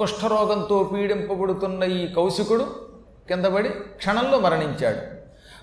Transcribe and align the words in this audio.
కుష్ఠరోగంతో 0.00 0.88
పీడింపబడుతున్న 0.92 1.84
ఈ 1.98 2.14
కౌశికుడు 2.14 2.66
కిందపడి 3.28 3.68
క్షణంలో 3.68 4.38
మరణించాడు. 4.38 4.98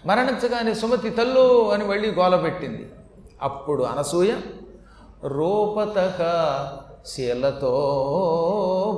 మరణించగానే 0.08 0.74
సుమతి 0.74 1.10
తల్లు 1.10 1.72
అని 1.72 1.88
మళ్ళీ 1.88 2.12
గోలపెట్టింది 2.12 2.92
అప్పుడు 3.42 3.84
అనసూయ 3.84 4.36
రూపత 5.28 6.20
శీలతో 7.06 7.76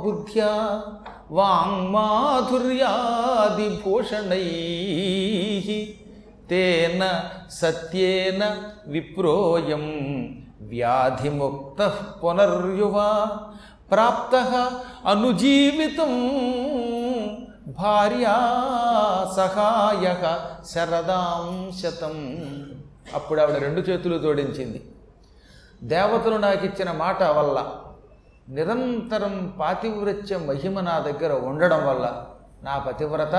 బుద్ధ్యా 0.06 0.84
వాంగ్మాధుర్యాది 1.32 3.82
భూషణై 3.84 4.48
తేన 6.50 7.24
సత్యేన 7.52 8.58
విప్రోయం 8.88 10.16
వ్యాధిముక్త 10.62 11.94
పునర్యువ 12.24 13.26
ప్రాప్త 13.92 14.36
అనుజీవితం 15.06 16.14
భార్యా 17.68 18.36
సహాయ 19.38 20.06
శరదాం 20.65 21.71
శతం. 21.79 22.18
అప్పుడు 23.14 23.42
ఆవిడ 23.42 23.56
రెండు 23.56 23.82
చేతులు 23.82 24.18
జోడించింది. 24.18 24.92
దేవతలు 25.84 26.36
నాకు 26.36 26.65
ఇచ్చిన 26.65 26.92
మాట 26.92 27.24
వల్ల 27.24 27.71
నిరంతరం 28.50 29.54
పాతివ్రత్య 29.60 30.37
మహిమ 30.37 30.79
నా 30.79 31.00
దగ్గర 31.00 31.34
ఉండడం 31.34 31.87
వల్ల 31.87 32.26
నా 32.64 32.78
పతివ్రత 32.78 33.36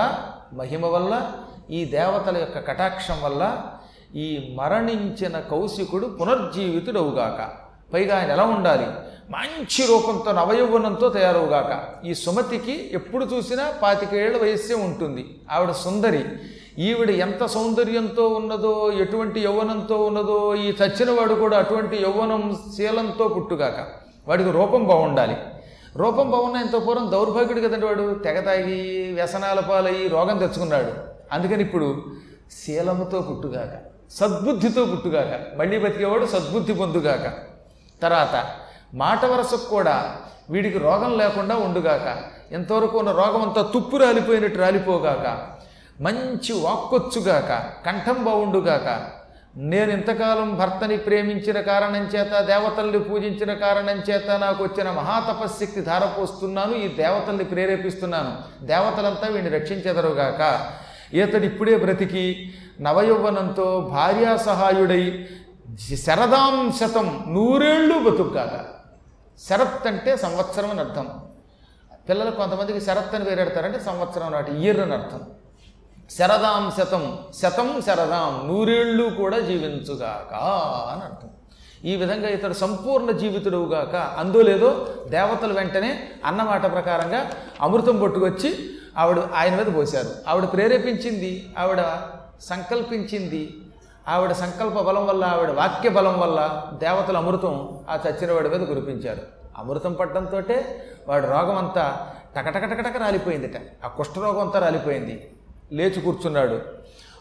మహిమ 0.53 0.87
వల్ల 0.87 1.33
ఈ 1.71 1.85
దేవతల 1.85 2.37
యొక్క 2.37 2.59
కటాక్షం 2.59 3.23
వల్ల 3.23 3.63
ఈ 4.15 4.57
మరణించిన 4.59 5.41
కౌశికుడు 5.41 6.07
పునర్జీవితుడవుగాక. 6.07 7.60
పైగా 7.93 8.21
ఆయన 8.21 8.31
ఎలా 8.31 8.45
ఉండాలి? 8.45 8.87
మంచి 9.31 9.87
రూపంతో 9.87 10.33
నవయౌవనంతో 10.33 11.09
తయారవుగాక. 11.09 12.05
ఈ 12.07 12.15
సుమతికి 12.15 12.91
ఎప్పుడు 12.93 13.25
చూసినా 13.25 13.73
పాతికేళ్ళ 13.83 14.43
వయస్సే 14.43 14.75
ఉంటుంది. 14.75 15.41
ఆవిడ 15.51 15.71
సుందరి. 15.71 16.25
ఈవిడ 16.79 17.11
ఎంత 17.11 17.47
సౌందర్యంతో 17.47 18.29
ఉన్నదో 18.29 18.93
ఎటువంటి 18.93 19.41
యవ్వనంతో 19.41 20.05
ఉన్నదో 20.05 20.55
ఈ 20.55 20.71
చచ్చినవాడు 20.71 21.35
కూడా 21.35 21.59
అటువంటి 21.59 21.97
యవ్వనం 21.97 22.59
శీలంతో 22.77 23.29
పుట్టుగాక. 23.29 23.87
వాడికి 24.29 24.51
రూపం 24.51 24.85
బాగుండాలి. 24.85 25.37
రూపం 25.97 26.31
బాగున్న 26.31 26.57
ఎంత 26.57 26.87
పూర్వం 26.87 27.13
దౌర్భాగ్యుడు 27.13 27.69
కదండి 27.69 27.87
వాడు. 27.87 28.15
తెగ 28.25 28.41
తాగి 28.41 29.13
వ్యసనాల 29.13 29.61
పాలయ్యి 29.61 30.09
రోగం 30.09 30.39
తెచ్చుకున్నాడు. 30.39 30.93
అందుకని 31.33 31.61
ఇప్పుడు 31.61 32.05
శీలముతో 32.65 33.21
పుట్టుగాక. 33.21 33.91
సద్బుద్ధితో 34.13 34.85
పుట్టుగాక. 34.85 35.59
మళ్ళీ 35.59 35.79
బతికేవాడు 35.79 36.27
సద్బుద్ధి 36.27 36.73
పొందుగాక. 36.73 37.50
తర్వాత 38.03 38.45
మాట 38.95 39.25
వరసకు 39.25 39.71
కూడా 39.71 40.17
వీడికి 40.51 40.79
రోగం 40.79 41.19
లేకుండా 41.19 41.57
ఉండుగాక 41.57 42.17
ఇంతవరకు 42.55 42.99
ఉన్న 42.99 43.11
రోగం 43.11 43.43
అంతా 43.43 43.63
తుప్పు 43.63 43.97
రాలిపోయినట్టు 43.97 44.59
రాలిపోగాక 44.59 45.47
మంచి 46.03 46.53
వాక్కొచ్చుగాక 46.53 47.63
కంఠం 47.87 48.25
బాగుండుగాక 48.25 49.21
నేను 49.57 49.91
ఇంతకాలం 49.93 50.55
భర్తని 50.55 50.97
ప్రేమించిన 50.97 51.61
కారణం 51.61 52.03
చేత 52.03 52.41
దేవతల్ని 52.41 52.99
పూజించిన 52.99 53.55
కారణం 53.55 54.03
చేత 54.11 54.31
నాకు 54.31 54.65
వచ్చిన 54.65 54.91
మహాతపశక్తి 54.91 55.81
ధారపోస్తున్నాను 55.81 56.75
ఈ 56.75 56.89
దేవతల్ని 56.89 57.45
ప్రేరేపిస్తున్నాను. 57.45 58.65
దేవతలంతా 58.67 59.29
వీడిని 59.29 59.51
రక్షించెదరుగాక. 59.51 60.71
ఇతడు 61.15 61.45
ఇప్పుడే 61.45 61.77
బ్రతికి 61.77 62.53
నవయౌవనంతో 62.81 63.91
భార్యా 63.93 64.37
సహాయుడై 64.37 65.29
శరదాం 65.79 66.73
శతం 66.73 67.25
నూరేళ్ళు 67.29 67.99
బతుక్కాక 67.99 68.65
శరత్ 69.49 69.87
అంటే 69.87 70.17
సంవత్సరం 70.17 70.71
అని 70.71 70.81
అర్థం. 70.81 71.09
పిల్లలు 72.09 72.31
కొంతమందికి 72.31 72.81
శరత్ 72.81 73.15
అని 73.15 73.25
పేరెడతారంటే 73.25 73.81
సంవత్సరం 73.81 74.33
నాటి 74.33 74.53
ఇయర్ 74.53 74.81
అని 74.81 74.93
అర్థం. 74.93 75.21
శరదాం 76.11 76.73
శతం 76.79 77.19
శతం 77.43 77.83
శరదాం 77.87 78.49
నూరేళ్ళు 78.49 79.11
కూడా 79.11 79.39
జీవించుగాక 79.39 80.35
అని 80.93 81.05
అర్థం. 81.05 81.31
ఈ 81.85 81.97
విధంగా 81.97 82.29
ఇతడు 82.29 82.53
సంపూర్ణ 82.53 83.11
జీవితుడుగాక 83.11 83.97
అందులేదో 83.97 84.95
దేవతలు 85.09 85.53
వెంటనే 85.53 86.09
అన్నమాట 86.25 86.73
ప్రకారంగా 86.73 87.31
అమృతం 87.61 88.03
పట్టుకొచ్చి 88.03 88.71
ఆవిడ 88.99 89.19
ఆయన 89.35 89.55
మీద 89.57 89.75
పోశారు. 89.75 90.09
ఆవిడ 90.29 90.45
ప్రేరేపించింది 90.45 91.55
ఆవిడ 91.59 91.83
సంకల్పించింది 92.41 93.57
ఆవిడ 94.11 94.33
సంకల్ప 94.33 94.81
బలం 94.81 95.07
వల్ల 95.07 95.25
ఆవిడ 95.25 95.51
వాక్య 95.51 95.89
బలం 95.89 96.21
వల్ల 96.21 96.67
దేవతల 96.73 97.17
అమృతం 97.17 97.79
ఆ 97.91 97.99
చచ్చిన 98.09 98.33
వాడి 98.33 98.49
మీద 98.49 98.69
కురిపించారు. 98.69 99.19
అమృతం 99.59 99.93
పట్టడంతో 99.93 100.43
వాడి 101.09 101.27
రోగం 101.27 101.59
అంతా 101.59 102.07
టకటకటకటక 102.37 102.97
రాలిపోయిందిట. 102.97 103.61
ఆ 103.85 103.89
కుష్ఠరోగం 103.89 104.41
అంతా 104.41 104.59
రాలిపోయింది. 104.59 105.33
లేచి 105.73 106.01
కూర్చున్నాడు. 106.01 106.61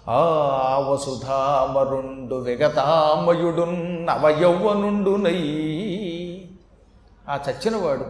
ఆ 0.10 0.86
వసుధామరుండు 0.90 2.36
విగతామయుడు 2.36 3.62
నవయౌవనుండునై. 4.06 5.38
ఆ 7.30 7.40
చచ్చినవాడు 7.50 8.06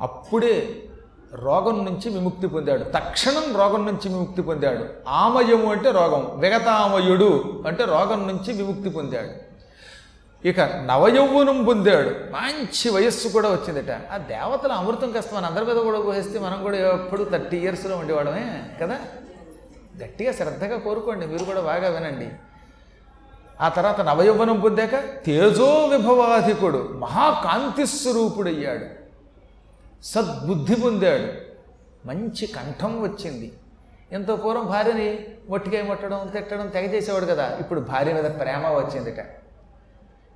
అప్పుడే 0.00 0.82
రోగం 1.34 1.84
నుంచి 1.84 2.08
విముక్తి 2.08 2.46
పొందాడు. 2.46 2.84
తక్షణం 2.84 3.56
రోగం 3.56 3.86
నుంచి 3.86 4.08
విముక్తి 4.08 4.42
పొందాడు. 4.42 4.84
ఆమయము 5.08 5.72
అంటే 5.72 5.90
రోగం. 5.90 6.40
విగతామయుడు 6.40 7.62
అంటే 7.66 7.84
రోగం 7.84 8.28
నుంచి 8.28 8.52
విముక్తి 8.52 8.90
పొందాడు. 8.90 9.50
ఇక 10.48 10.60
నవయౌవనం 10.60 11.64
పొందాడు. 11.64 12.08
మంచి 12.08 12.90
వయస్సు 12.90 13.28
కూడా 13.28 13.48
వచ్చిందట. 13.48 14.12
ఆ 14.12 14.16
దేవతల 14.16 14.72
అమృతం 14.72 15.12
కాస్త 15.12 15.34
మన 15.34 15.46
అందరి 15.46 15.64
మీద 15.64 15.76
కూడా 15.76 16.00
పోసేస్తే 16.00 16.38
మనం 16.38 16.62
కూడా 16.62 16.76
ఎప్పుడు 16.76 17.24
థర్టీ 17.24 17.56
ఇయర్స్లో 17.56 17.96
ఉండేవాడమే 17.96 18.62
కదా? 18.82 18.98
గట్టిగా 20.02 20.32
శ్రద్ధగా 20.32 20.78
కోరుకోండి. 20.78 21.26
మీరు 21.26 21.44
కూడా 21.44 21.60
బాగా 21.60 21.88
వినండి. 21.88 22.28
ఆ 23.60 23.68
తర్వాత 23.68 24.00
నవయౌవనం 24.00 24.60
పొందాక 24.60 24.94
తేజో 25.26 25.86
విభవాధికుడు 25.86 26.90
మహాకాంతి 26.92 27.86
స్వరూపుడయ్యాడు. 27.86 28.99
సద్బుద్ధి 30.04 30.74
పొందాడు. 30.74 31.32
మంచి 32.08 32.46
కంఠం 32.46 33.02
వచ్చింది. 33.02 33.52
ఎంతో 34.12 34.36
పూర్వం 34.36 34.66
భార్యని 34.66 35.18
మొట్టికాయ 35.48 35.82
ముట్టడం 35.82 36.26
తిట్టడం 36.26 36.68
తెగ 36.68 36.94
చేసేవాడు 36.94 37.26
కదా. 37.26 37.56
ఇప్పుడు 37.60 37.80
భార్య 37.80 38.12
మీద 38.12 38.24
ప్రేమ 38.24 38.66
వచ్చిందిట. 38.66 39.24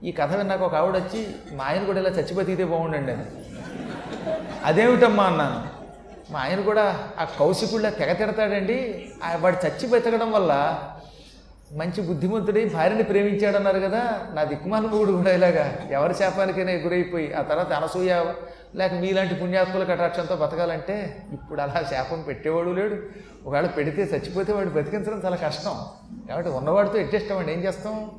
ఈ 0.03 0.13
కథ 0.13 0.37
విన్నాక 0.37 0.63
ఒక 0.63 0.75
ఆవిడ 0.75 0.97
వచ్చి 0.97 1.35
మా 1.53 1.65
ఆయన 1.65 1.85
కూడా 1.85 2.01
ఇలా 2.01 2.11
చచ్చి 2.11 2.65
బాగుండండి 2.65 3.13
అని. 3.13 3.25
అదేమిటమ్మా 4.65 5.25
అన్నాను. 5.25 5.69
మా 6.33 6.41
ఆయన 6.41 6.61
కూడా 6.61 7.09
ఆ 7.19 7.25
కౌశికుళ్ళ 7.25 7.89
తెగ 7.89 8.13
తిడతాడండి. 8.13 9.09
ఆ 9.25 9.37
వాడు 9.37 9.67
చచ్చి 9.67 9.89
బతకడం 9.89 10.33
వల్ల 10.33 10.79
మంచి 11.75 12.03
బుద్ధిమంతుడై 12.03 12.65
భార్యని 12.65 13.03
ప్రేమించాడన్నారు 13.03 13.79
కదా. 13.79 14.27
నా 14.35 14.45
దిక్కుమాల 14.45 14.83
మొగుడు 14.83 15.13
కూడా 15.13 15.35
ఇలాగా. 15.35 15.77
ఎవరి 15.91 16.15
శాపానికైనా 16.15 16.73
ఎగురైపోయి 16.73 17.33
ఆ 17.33 17.43
తర్వాత 17.43 17.73
అనసూయ 17.73 18.25
లేక 18.75 18.93
మీలాంటి 18.93 19.35
పుణ్యాత్ముల 19.35 19.85
కటాక్షంతో 19.85 20.37
బతకాలంటే 20.37 21.27
ఇప్పుడు 21.33 21.61
అలా 21.61 21.87
శాపం 21.91 22.23
పెట్టేవాడు 22.23 22.71
లేడు. 22.71 22.97
ఒకవేళ 23.47 23.67
పెడితే 23.67 24.03
చచ్చిపోతే 24.03 24.53
వాడు 24.53 24.69
బతికించడం 24.69 25.23
చాలా 25.25 25.37
కష్టం. 25.37 25.81
కాబట్టి 26.29 26.51
ఉన్నవాడితో 26.51 26.99
అడ్జస్ట్ 26.99 27.33
అవ్వండి. 27.33 27.53
ఏం 27.53 27.59
చేస్తాం? 27.59 28.11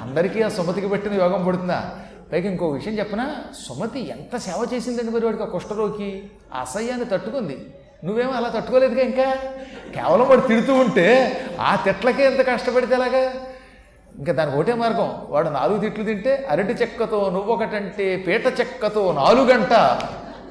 అందరికీ 0.00 0.42
ఆ 0.42 0.48
సుమతికి 0.48 0.88
పెట్టిన 0.88 1.12
యోగం 1.12 1.44
పడుతుందా? 1.44 1.94
పైగా 2.32 2.50
ఇంకో 2.50 2.68
విషయం 2.68 2.98
చెప్పనా? 2.98 3.36
సుమతి 3.68 4.10
ఎంత 4.10 4.36
సేవ 4.36 4.66
చేసిందండి 4.74 5.10
మరి 5.10 5.24
వాడికి 5.24 5.42
ఆ 5.42 5.46
కుష్ఠరోగి? 5.46 6.22
ఆ 6.54 6.60
అసహ్యాన్ని 6.60 7.06
తట్టుకుంది. 7.06 7.66
నువ్వేమో 8.04 8.32
అలా 8.32 8.48
తట్టుకోలేదుగా 8.48 9.02
ఇంకా? 9.02 9.34
కేవలం 9.94 10.28
వాడు 10.28 10.40
తిడుతూ 10.40 10.74
ఉంటే 10.74 11.36
ఆ 11.60 11.76
తిట్లకే 11.76 12.24
ఎంత 12.24 12.46
కష్టపడితే 12.46 12.94
ఎలాగా? 12.94 13.32
ఇంకా 14.18 14.32
దానికి 14.32 14.56
ఒకటే 14.56 14.74
మార్గం 14.74 15.26
వాడు 15.28 15.48
నాలుగు 15.48 15.78
తిట్లు 15.78 16.04
తింటే 16.04 16.46
అరటి 16.50 16.72
చెక్కతో 16.72 17.30
నువ్వొకటంటే 17.30 18.24
పీట 18.26 18.60
చెక్కతో 18.60 19.12
నాలుగంట 19.12 19.72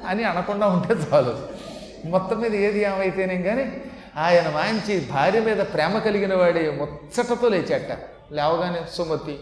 అని 0.07 0.23
అనకుండా 0.23 0.67
ఉంటే 0.67 0.93
చాలు. 0.93 1.35
మొత్తం 2.05 2.39
మీద 2.39 2.55
ఏది 2.55 2.79
ఏమైతేనేం 2.81 3.41
కానీ 3.41 3.81
ఆయన 4.17 4.49
మాంచి 4.49 5.07
భార్య 5.11 5.39
మీద 5.39 5.57
ప్రేమ 5.57 5.99
కలిగిన 5.99 6.35
వాడే 6.35 6.69
ముచ్చటతో 6.69 7.49
లేచాట. 7.49 7.97
లేవగానే 8.31 8.79
సుమతి 8.93 9.39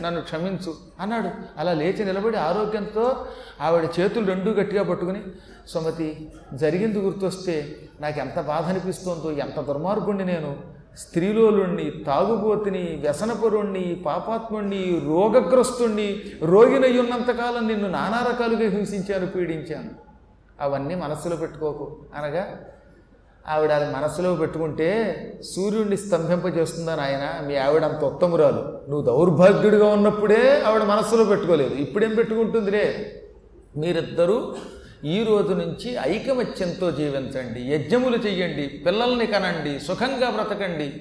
నన్ను 0.00 0.20
క్షమించు 0.20 0.74
అన్నాడు. 1.00 1.30
అలా 1.58 1.72
లేచి 1.72 2.04
నిలబడి 2.04 2.36
ఆరోగ్యంతో 2.36 3.26
ఆవిడ 3.60 3.88
చేతులు 4.00 4.26
రెండూ 4.26 4.50
గట్టిగా 4.50 4.82
పట్టుకుని 4.82 5.22
సుమతి 5.66 6.32
జరిగింది 6.54 6.98
గుర్తొస్తే 6.98 7.76
నాకు 8.00 8.18
ఎంత 8.18 8.40
బాధ 8.40 8.64
అనిపిస్తుందో 8.64 9.30
ఎంత 9.30 9.60
దుర్మార్గుణ్ణి 9.60 10.24
నేను. 10.24 10.56
స్త్రీలోలుణ్ణి 10.98 11.90
తాగుబోతుని 12.06 12.98
వ్యసనపరుణ్ణి 13.02 14.02
పాపాత్ముణ్ణి 14.06 15.02
రోగగ్రస్తుణ్ణి 15.06 16.22
రోగినయ్యున్నంతకాలం 16.42 17.68
నిన్ను 17.68 17.88
నానా 17.88 18.26
రకాలుగా 18.30 18.70
హింసించాను 18.70 19.26
పీడించాను. 19.26 19.90
అవన్నీ 20.60 20.94
మనస్సులో 20.94 21.36
పెట్టుకోకు. 21.36 21.96
అనగా 22.14 22.60
ఆవిడ 23.48 23.70
అది 23.70 23.94
మనసులో 23.94 24.34
పెట్టుకుంటే 24.34 25.16
సూర్యుడిని 25.54 25.96
స్తంభింపజేస్తుందని 25.96 27.00
ఆయన 27.00 27.46
మీ 27.46 27.56
ఆవిడ 27.56 27.84
అంత 27.84 28.04
ఉత్తమురాలు. 28.04 28.78
నువ్వు 28.90 29.02
దౌర్భాగ్యుడిగా 29.02 29.86
ఉన్నప్పుడే 29.86 30.62
ఆవిడ 30.66 30.82
మనస్సులో 30.82 31.24
పెట్టుకోలేదు. 31.24 31.74
ఇప్పుడేం 31.74 32.14
పెట్టుకుంటుందిరే? 32.14 33.22
మీరిద్దరూ 33.76 34.54
ఈ 35.04 35.24
రోజు 35.24 35.52
నుంచి 35.52 35.96
ఐకమత్యంతో 36.00 36.90
జీవించండి 36.90 37.60
యజ్ఞములు 37.60 38.16
చెయ్యండి 38.16 38.66
పిల్లల్ని 38.66 39.26
కనండి 39.26 39.80
సుఖంగా 39.80 40.30
బ్రతకండి. 40.30 40.92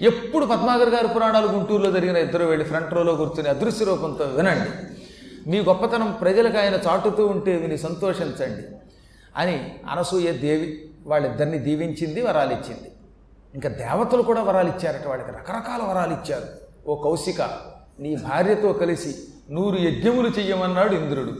ఎప్పుడు 0.00 0.46
పద్మాగర్ 0.46 0.88
గారి 0.88 1.08
పురాణాలు 1.08 1.46
గుంటూరులో 1.46 1.92
జరిగిన 1.92 2.16
ఇద్దరు 2.16 2.44
వెళ్ళి 2.44 2.64
ఫ్రంట్ 2.64 2.94
రోలో 2.94 3.14
కూర్చుని 3.14 3.48
అదృశ్య 3.48 3.84
రూపంతో 3.84 4.24
వినండి. 4.24 4.70
మీ 5.50 5.58
గొప్పతనం 5.58 6.16
ప్రజలకు 6.20 6.58
ఆయన 6.58 6.74
చాటుతూ 6.74 7.26
ఉంటే 7.26 7.56
విని 7.56 7.78
సంతోషించండి. 7.78 8.62
అని 9.36 9.74
అనసూయ 9.90 10.32
దేవి 10.32 10.89
వాళ్ళిద్దరిని 11.06 11.58
దీవించింది 11.58 12.22
వరాలు 12.22 12.52
ఇచ్చింది 12.52 12.92
ఇంకా 13.54 13.68
దేవతలు 13.68 14.22
కూడా 14.22 14.42
వరాలు 14.42 14.68
ఇచ్చారట 14.68 15.06
వాళ్ళకి 15.08 15.28
రకరకాల 15.28 15.82
వరాలు 15.82 16.12
ఇచ్చారు 16.12 16.44
ఓ 16.86 17.02
కౌశిక 17.02 17.50
నీ 18.00 18.16
భార్యతో 18.16 18.72
కలిసి 18.72 19.14
నూరు 19.50 19.76
యజ్ఞములు 19.76 20.28
చెయ్యమన్నాడు 20.28 20.94
ఇంద్రుడు. 20.94 21.32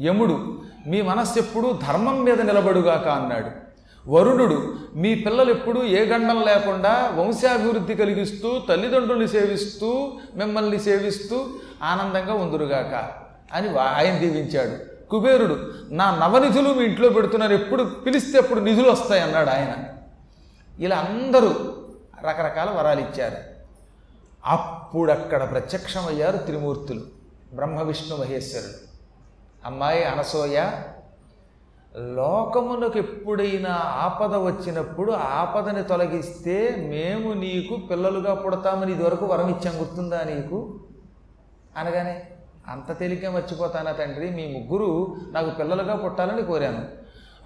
యముడు 0.00 0.58
మీ 0.86 1.02
మనస్సు 1.02 1.38
ఎప్పుడూ 1.38 1.72
ధర్మం 1.72 2.24
మీద 2.24 2.40
నిలబడుగాక 2.40 3.08
అన్నాడు. 3.08 3.66
వరుణుడు 4.10 4.74
మీ 4.96 5.14
పిల్లలు 5.14 5.50
ఎప్పుడూ 5.50 5.82
ఏ 5.82 6.04
గండం 6.04 6.42
లేకుండా 6.42 7.12
వంశాభివృద్ధి 7.14 7.94
కలిగిస్తూ 7.94 8.58
తల్లిదండ్రుల్ని 8.68 9.28
సేవిస్తూ 9.28 10.12
మిమ్మల్ని 10.36 10.78
సేవిస్తూ 10.80 11.46
ఆనందంగా 11.82 12.34
ఉందురుగాక 12.34 13.08
అని 13.52 13.78
ఆయన 13.78 14.18
దీవించాడు. 14.18 14.95
కుబేరుడు 15.10 15.72
నా 15.90 16.16
నవనిధులు 16.16 16.74
మీ 16.74 16.84
ఇంట్లో 16.84 17.08
పెడుతున్నారు 17.08 17.52
ఎప్పుడు 17.52 17.84
పిలిస్తే 17.84 18.38
అప్పుడు 18.38 18.60
నిధులు 18.60 18.90
వస్తాయి 18.90 19.22
అన్నాడు 19.22 19.50
ఆయన. 19.50 19.74
ఇలా 20.78 20.96
అందరూ 20.96 21.54
రకరకాల 22.22 22.70
వరాలు 22.70 23.00
ఇచ్చారు. 23.00 23.36
అప్పుడు 24.44 25.12
అక్కడ 25.12 25.50
ప్రత్యక్షమయ్యారు 25.50 26.36
త్రిమూర్తులు 26.36 27.02
బ్రహ్మ 27.54 27.82
విష్ణు 27.82 28.16
మహేశ్వరుడు. 28.16 28.86
అమ్మాయి 29.66 30.04
అనసూయ 30.04 30.70
లోకమునకు 31.96 32.98
ఎప్పుడైనా 32.98 33.74
ఆపద 33.74 34.34
వచ్చినప్పుడు 34.34 35.12
ఆపదని 35.12 35.84
తొలగిస్తే 35.84 36.74
మేము 36.76 37.32
నీకు 37.32 37.76
పిల్లలుగా 37.76 38.34
పుడతామని 38.34 38.92
ఇదివరకు 38.92 39.26
వరం 39.26 39.48
ఇచ్చాం 39.48 39.80
గుర్తుందా 39.80 40.22
నీకు? 40.22 40.80
అనగానే 41.76 42.28
అంత 42.68 42.98
తేలిగ్గా 42.98 43.30
మర్చిపోతానా 43.30 43.92
తండ్రి? 43.92 44.30
మీ 44.30 44.46
ముగ్గురు 44.46 45.16
నాకు 45.32 45.50
పిల్లలుగా 45.50 45.96
పుట్టాలని 45.96 46.42
కోరాను. 46.42 46.84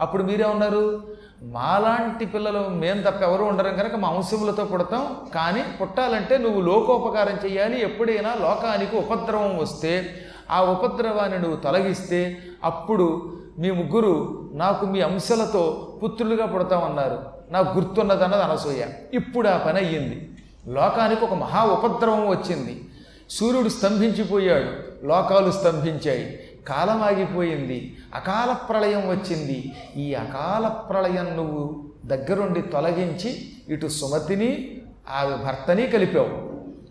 అప్పుడు 0.01 0.23
మీరే 0.23 0.45
ఉన్నారు 0.45 1.03
మాలాంటి 1.43 2.27
పిల్లలు 2.27 2.69
మేము 2.69 3.03
తప్ప 3.03 3.23
ఎవరు 3.23 3.43
ఉండరం 3.43 3.77
కనుక 3.77 3.95
మా 3.95 4.09
అంశములతో 4.09 4.65
పుడతాం. 4.65 5.17
కానీ 5.35 5.65
పుట్టాలంటే 5.81 6.39
నువ్వు 6.39 6.61
లోకోపకారం 6.61 7.39
చేయాలి 7.47 7.83
ఎప్పుడైనా 7.83 8.35
లోకానికి 8.35 8.97
ఉపద్రవం 8.97 9.59
వస్తే 9.59 10.21
ఆ 10.51 10.63
ఉపద్రవాన్ని 10.63 11.39
నువ్వు 11.39 11.57
తొలగిస్తే 11.57 12.39
అప్పుడు 12.65 13.37
మీ 13.59 13.71
ముగ్గురు 13.71 14.51
నాకు 14.55 14.87
మీ 14.87 15.01
అంశలతో 15.01 15.93
పుత్రులుగా 16.03 16.47
పుడతామన్నారు. 16.47 17.19
నాకు 17.51 17.79
గుర్తున్నదన్నది 17.79 18.43
అనసూయ. 18.43 18.85
ఇప్పుడు 19.15 19.49
ఆ 19.49 19.57
పని 19.57 19.79
అయ్యింది. 19.79 20.31
లోకానికి 20.67 21.25
ఒక 21.25 21.35
మహా 21.35 21.65
ఉపద్రవం 21.65 22.29
వచ్చింది. 22.29 22.85
సూర్యుడు 23.31 23.69
స్తంభించిపోయాడు. 23.69 24.90
లోకాలు 25.05 25.51
స్తంభించాయి. 25.51 26.39
కాలం 26.69 27.03
ఆగిపోయింది 27.03 27.97
అకాల 28.15 28.53
ప్రళయం 28.53 29.09
వచ్చింది. 29.09 29.73
ఈ 29.97 30.15
అకాల 30.15 30.69
ప్రళయం 30.69 31.37
నువ్వు 31.37 31.85
దగ్గరుండి 32.07 32.63
తొలగించి 32.63 33.41
ఇటు 33.69 33.87
సుమతిని 33.87 34.81
ఆమె 35.11 35.45
భర్తని 35.45 35.87
కలిపావు. 35.87 36.51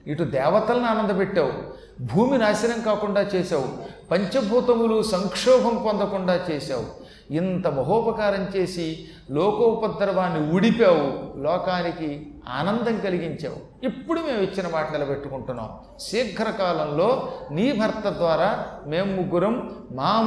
ఇటు 0.09 0.23
దేవతలను 0.23 0.85
ఆనందపెట్టావు. 0.85 1.79
భూమి 2.15 2.37
నాశనం 2.37 2.81
కాకుండా 2.81 3.21
చేశావు. 3.21 3.67
పంచభూతములు 4.11 5.01
సంక్షోభం 5.01 5.83
పొందకుండా 5.85 6.45
చేశావు. 6.51 7.09
ఇంత 7.33 7.67
మహోపకారం 7.67 8.47
చేసి 8.55 9.05
లోకోపద్రవాన్ని 9.31 10.51
ఉడిపావు 10.51 11.39
లోకానికి 11.39 12.28
ఆనందం 12.47 12.99
కలిగించావు. 12.99 13.85
ఇప్పుడు 13.85 14.21
మేము 14.21 14.41
ఇచ్చిన 14.41 14.67
మాట 14.67 14.91
నిలబెట్టుకుంటున్నాం 14.91 15.69
శీఘ్రకాలంలో 15.99 17.31
నీ 17.51 17.71
భర్త 17.71 18.09
ద్వారా 18.09 18.65
మేము 18.85 19.21
ముగ్గురం 19.21 19.75
మా 19.91 20.21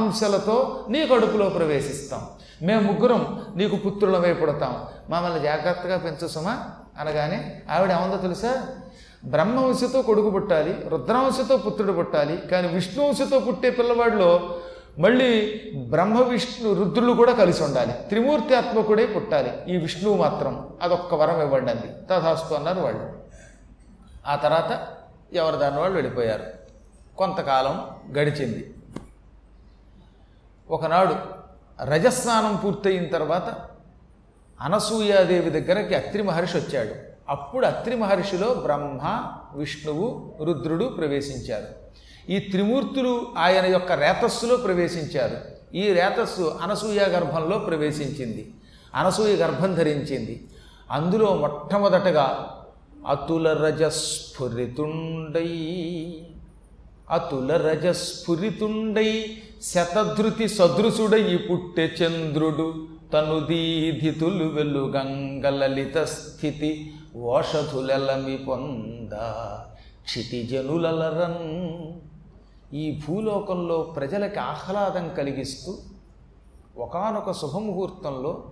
నీ 0.89 1.07
కడుపులో 1.07 1.49
ప్రవేశిస్తాం. 1.49 2.21
మేము 2.61 2.91
ముగ్గురం 2.91 3.45
నీకు 3.55 3.75
పుత్రులమై 3.75 4.33
పుడతాం. 4.33 4.85
మమ్మల్ని 5.09 5.39
జాగ్రత్తగా 5.39 5.97
పెంచుసమా 5.97 6.59
అనగానే 6.99 7.61
ఆవిడ 7.71 7.91
ఏమందో 7.91 8.17
తెలుసా? 8.17 8.67
బ్రహ్మవంశతో 9.25 10.01
కొడుకు 10.01 10.29
పుట్టాలి 10.29 10.75
రుద్రవంశతో 10.87 11.57
పుత్రుడు 11.57 11.91
పుట్టాలి 11.91 12.37
కానీ 12.51 12.67
విష్ణువంశతో 12.67 13.39
పుట్టే 13.39 13.69
పిల్లవాడిలో 13.69 14.55
మళ్ళీ 14.99 15.61
బ్రహ్మ 15.75 16.21
విష్ణు 16.21 16.73
రుద్రులు 16.73 17.13
కూడా 17.13 17.33
కలిసి 17.33 17.63
ఉండాలి. 17.63 17.93
త్రిమూర్తి 17.93 18.55
ఆత్మకుడే 18.55 19.05
పుట్టాలి. 19.05 19.73
ఈ 19.73 19.77
విష్ణువు 19.77 20.17
మాత్రం 20.17 20.77
అదొక్క 20.81 21.13
వరం 21.13 21.41
ఇవ్వండి 21.41 21.71
అంది. 21.71 21.93
తథాస్తు 22.11 22.53
అన్నారు 22.53 22.79
వాళ్ళు. 22.79 23.13
ఆ 24.27 24.35
తర్వాత 24.35 24.87
ఎవరి 25.33 25.57
దాని 25.57 25.77
వాళ్ళు 25.77 25.95
వెళ్ళిపోయారు. 25.95 26.43
కొంతకాలం 27.17 27.89
గడిచింది. 28.17 28.73
ఒకనాడు 30.69 31.15
రజస్నానం 31.83 32.55
పూర్తయిన 32.55 33.07
తర్వాత 33.07 33.55
అనసూయాదేవి 34.61 35.49
దగ్గరకి 35.49 35.95
అత్రి 35.95 36.23
మహర్షి 36.23 36.57
వచ్చాడు. 36.57 36.95
అప్పుడు 37.29 37.65
అత్రి 37.65 37.95
మహర్షిలో 37.95 38.53
బ్రహ్మ 38.53 39.31
విష్ణువు 39.55 40.35
రుద్రుడు 40.43 40.85
ప్రవేశించారు. 40.85 41.82
ఈ 42.29 42.39
త్రిమూర్తులు 42.39 43.27
ఆయన 43.37 43.65
యొక్క 43.65 43.91
రేతస్సులో 43.91 44.57
ప్రవేశించారు. 44.57 45.37
ఈ 45.75 45.93
రేతస్సు 45.93 46.59
అనసూయ 46.61 46.99
గర్భంలో 46.99 47.57
ప్రవేశించింది. 47.59 48.51
అనసూయ 48.95 49.35
గర్భం 49.35 49.75
ధరించింది. 49.75 50.47
అందులో 50.91 51.35
మొట్టమొదటగా 51.35 52.57
అతుల 53.07 53.53
రజస్ఫురితుండై 53.53 54.61
అతుల 57.09 57.57
రజస్ఫురితుండై 57.57 59.25
శతధృతి 59.63 60.47
సదృశుడై 60.47 61.37
పుట్టె 61.37 61.85
చంద్రుడు. 61.85 62.87
తను 63.13 63.39
దీధితులు 63.39 64.45
వెలుగంగలలిత 64.45 65.97
స్థితి 65.97 66.93
ఓషధులెలమి 67.15 68.37
పొంద 68.37 69.13
క్షితిజనులరన్ 70.03 71.91
ఈ 72.73 73.01
భూలోకంలో 73.07 73.81
ప్రజలకి 73.81 74.39
ఆహ్లాదం 74.39 75.09
కలిగిస్తూ 75.09 75.77
ఒకానొక 76.77 77.31
శుభముహూర్తంలో 77.31 78.43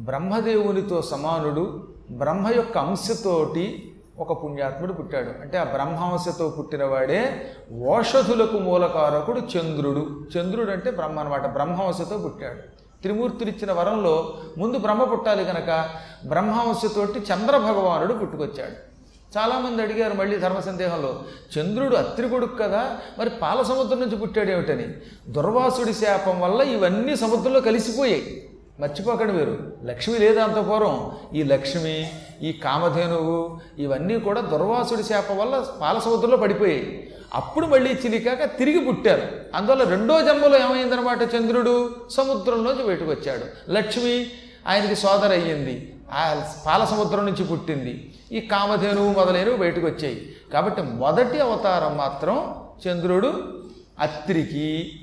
బ్రహ్మదేవునితో 0.00 1.02
సమానుడు 1.02 1.88
బ్రహ్మ 2.10 2.48
యొక్క 2.56 2.78
అంశతోటి 2.78 3.92
ఒక 4.18 4.44
పుణ్యాత్ముడు 4.44 4.92
పుట్టాడు. 4.92 5.30
అంటే 5.40 5.58
ఆ 5.58 5.64
బ్రహ్మాంశతో 5.64 6.48
పుట్టినవాడే 6.48 7.52
ఓషధులకు 7.86 8.58
మూలకారకుడు 8.58 9.40
చంద్రుడు. 9.40 10.20
చంద్రుడు 10.36 10.70
అంటే 10.70 10.90
బ్రహ్మ 10.90 11.20
అనమాట 11.20 11.46
బ్రహ్మాంశతో 11.46 12.18
పుట్టాడు. 12.18 12.58
త్రిమూర్తులిచ్చిన 13.02 13.72
వరంలో 13.72 14.34
ముందు 14.58 14.78
బ్రహ్మ 14.78 15.04
పుట్టాలి 15.04 15.44
కనుక 15.44 15.90
బ్రహ్మాంశతోటి 16.26 17.20
చంద్రభగవానుడు 17.20 18.14
పుట్టుకొచ్చాడు. 18.14 18.88
చాలామంది 19.36 19.82
అడిగారు 19.82 20.14
మళ్ళీ 20.14 20.38
ధర్మ 20.38 20.60
సందేహంలో 20.60 21.22
చంద్రుడు 21.58 21.96
అత్రికొడుకు 21.96 22.56
కదా 22.56 22.96
మరి 23.18 23.30
పాల 23.30 23.62
సముద్రం 23.62 24.00
నుంచి 24.00 24.16
పుట్టాడేమిటని 24.16 24.88
దుర్వాసుడి 25.28 25.92
శాపం 25.92 26.40
వల్ల 26.40 26.60
ఇవన్నీ 26.62 27.16
సముద్రంలో 27.16 27.60
కలిసిపోయాయి. 27.60 28.50
మర్చిపోకండి 28.80 29.32
మీరు 29.32 29.72
లక్ష్మి 29.84 30.18
లేదా 30.18 30.44
అంత 30.44 30.68
పూర్వం? 30.68 31.12
ఈ 31.34 31.42
లక్ష్మి 31.42 32.10
ఈ 32.42 32.52
కామధేనువు 32.52 33.58
ఇవన్నీ 33.78 34.20
కూడా 34.20 34.40
దుర్వాసుడి 34.40 35.02
శాపం 35.02 35.38
వల్ల 35.38 35.66
పాల 35.80 35.98
సముద్రంలో 35.98 36.36
పడిపోయాయి. 36.36 37.10
అప్పుడు 37.34 37.66
మళ్ళీ 37.66 37.90
చిలికాక 37.92 38.44
తిరిగి 38.58 38.78
పుట్టారు. 38.78 39.22
అందువల్ల 39.54 39.84
రెండో 39.84 40.20
జన్మలో 40.20 40.58
ఏమైందనమాట 40.58 41.34
చంద్రుడు? 41.34 41.90
సముద్రంలోంచి 42.10 42.86
బయటకు 42.86 43.10
వచ్చాడు. 43.10 43.72
లక్ష్మి 43.72 44.26
ఆయనకి 44.68 44.96
సోదర 44.96 45.32
అయ్యింది 45.32 45.94
ఆ 46.12 46.52
పాల 46.66 46.84
సముద్రం 46.84 47.26
నుంచి 47.26 47.44
పుట్టింది. 47.44 48.14
ఈ 48.32 48.40
కామధేనువు 48.40 49.12
మొదలైనవి 49.12 49.56
బయటకు 49.56 49.86
వచ్చాయి. 49.86 50.36
కాబట్టి 50.52 50.82
మొదటి 50.82 51.40
అవతారం 51.40 51.96
మాత్రం 51.96 52.54
చంద్రుడు 52.86 53.58
అత్రికి 54.00 55.00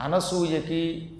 అనసూయకి 0.00 1.10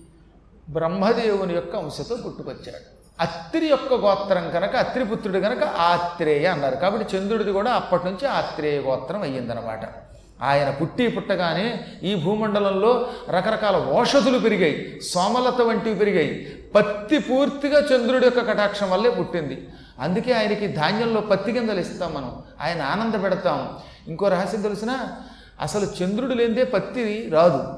బ్రహ్మదేవుని 0.69 1.55
యొక్క 1.55 1.77
అంశతో 1.77 2.17
పుట్టుకొచ్చాడు. 2.17 2.97
అత్రి 3.21 3.67
యొక్క 3.67 3.95
గోత్రం 3.95 4.51
కనుక 4.51 4.77
అత్రిపుత్రుడు 4.77 5.39
కనుక 5.39 5.65
ఆత్రేయ 5.65 6.47
అన్నారు. 6.47 6.77
కాబట్టి 6.77 7.17
చంద్రుడిది 7.17 7.53
కూడా 7.53 7.73
అప్పటి 7.73 8.07
నుంచి 8.07 8.27
ఆత్రేయ 8.27 8.81
గోత్రం 8.81 9.23
అయ్యిందనమాట 9.23 9.81
ఆయన 10.43 10.71
పుట్టి 10.71 11.09
పుట్టగానే 11.09 11.81
ఈ 12.03 12.15
భూమండలంలో 12.15 13.09
రకరకాల 13.31 13.77
ఓషధులు 13.77 14.39
పెరిగాయి. 14.39 15.01
సోమలత 15.01 15.61
వంటివి 15.61 15.95
పెరిగాయి. 15.95 16.56
పత్తి 16.77 17.19
పూర్తిగా 17.19 17.81
చంద్రుడి 17.81 18.25
యొక్క 18.25 18.41
కటాక్షం 18.41 18.91
వల్లే 18.91 19.11
పుట్టింది. 19.11 19.69
అందుకే 20.01 20.33
ఆయనకి 20.33 20.67
ధాన్యంలో 20.69 21.21
పత్తి 21.21 21.53
గింజలు 21.53 21.81
ఇస్తాం 21.81 22.15
మనం. 22.15 22.43
ఆయన 22.61 22.83
ఆనంద 22.83 23.23
పెడతాం 23.23 23.79
ఇంకో 24.09 24.29
రహస్యం 24.29 24.63
తెలిసిన? 24.63 25.09
అసలు 25.61 25.87
చంద్రుడు 26.03 26.35
లేనిదే 26.35 26.65
పత్తి 26.65 27.31
రాదు. 27.33 27.75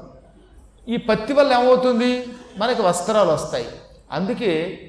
ఈ 0.87 0.97
పత్తి 0.97 1.33
వల్ల 1.33 1.53
ఏమవుతుంది? 1.53 2.25
మనకి 2.57 2.81
వస్త్రాలు 2.81 3.31
వస్తాయి. 3.31 3.67
అందుకే 4.11 4.79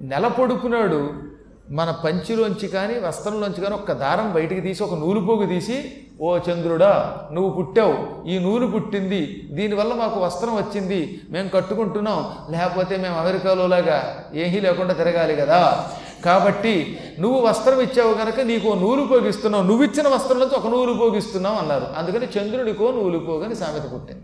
నెల 0.00 0.28
పొడుపునాడు 0.28 1.29
మన 1.70 1.90
పంచిలోంచి 2.04 2.68
కానీ 2.68 2.94
వస్త్రంలోంచి 2.98 3.60
కానీ 3.60 3.74
ఒక్క 3.74 3.92
దారం 3.92 4.32
బయటికి 4.32 4.60
తీసి 4.60 4.82
ఒక 4.82 4.94
నూలు 4.94 5.20
పోగు 5.20 5.46
తీసి 5.46 5.92
ఓ 6.20 6.38
చంద్రుడా 6.38 7.20
నువ్వు 7.32 7.50
పుట్టావు. 7.50 8.28
ఈ 8.28 8.38
నూలు 8.38 8.66
పుట్టింది. 8.66 9.48
దీనివల్ల 9.52 9.94
మాకు 9.94 10.20
వస్త్రం 10.20 10.54
వచ్చింది. 10.54 11.20
మేము 11.30 11.48
కట్టుకుంటున్నాం. 11.48 12.30
లేకపోతే 12.50 12.96
మేము 12.96 13.16
అమెరికాలో 13.18 13.66
లాగా 13.66 14.24
ఏమీ 14.34 14.60
లేకుండా 14.60 14.94
తిరగాలి 14.94 15.36
కదా. 15.36 15.90
కాబట్టి 16.24 17.00
నువ్వు 17.20 17.40
వస్త్రం 17.40 17.80
ఇచ్చావు 17.80 18.14
కనుక 18.14 18.40
నీకు 18.40 18.68
నూలు 18.68 19.06
పోగిస్తున్నావు. 19.06 19.64
నువ్వు 19.64 19.84
ఇచ్చిన 19.84 20.08
వస్త్రం 20.08 20.38
నుంచి 20.38 20.54
ఒక 20.54 20.66
నూలు 20.66 20.92
పోగిస్తున్నావు 20.92 21.56
అన్నారు. 21.56 21.86
అందుకని 21.98 22.26
చంద్రుడికో 22.38 22.90
నూలు 22.90 23.18
పోగని 23.18 23.54
సామెత 23.54 23.92
పుట్టింది. 23.94 24.22